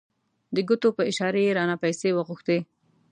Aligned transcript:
د 0.55 0.57
ګوتو 0.67 0.89
په 0.97 1.03
اشاره 1.11 1.39
یې 1.45 1.55
رانه 1.57 1.75
پیسې 1.83 2.09
وغوښتې. 2.13 2.59